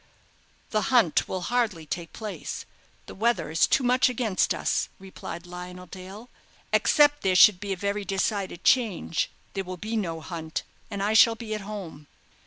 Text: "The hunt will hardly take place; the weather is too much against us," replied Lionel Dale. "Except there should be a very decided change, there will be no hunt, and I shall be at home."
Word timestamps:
"The 0.71 0.81
hunt 0.89 1.27
will 1.27 1.41
hardly 1.41 1.85
take 1.85 2.11
place; 2.11 2.65
the 3.05 3.13
weather 3.13 3.51
is 3.51 3.67
too 3.67 3.83
much 3.83 4.09
against 4.09 4.51
us," 4.51 4.89
replied 4.97 5.45
Lionel 5.45 5.85
Dale. 5.85 6.27
"Except 6.73 7.21
there 7.21 7.35
should 7.35 7.59
be 7.59 7.71
a 7.71 7.77
very 7.77 8.03
decided 8.03 8.63
change, 8.63 9.29
there 9.53 9.63
will 9.63 9.77
be 9.77 9.95
no 9.95 10.19
hunt, 10.19 10.63
and 10.89 11.03
I 11.03 11.13
shall 11.13 11.35
be 11.35 11.53
at 11.53 11.61
home." 11.61 12.07